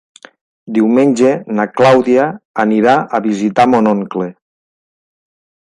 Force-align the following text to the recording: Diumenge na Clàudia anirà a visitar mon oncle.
Diumenge 0.77 1.33
na 1.59 1.67
Clàudia 1.81 2.25
anirà 2.65 2.97
a 3.19 3.21
visitar 3.29 3.69
mon 3.75 3.95
oncle. 3.95 4.31